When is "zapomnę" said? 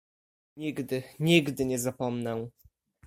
1.79-2.47